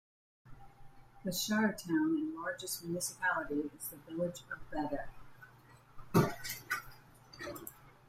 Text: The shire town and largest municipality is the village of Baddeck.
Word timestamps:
The 1.23 1.31
shire 1.31 1.73
town 1.73 2.17
and 2.17 2.33
largest 2.33 2.83
municipality 2.83 3.69
is 3.77 3.89
the 3.89 3.97
village 3.97 4.41
of 4.49 5.07
Baddeck. 6.15 6.39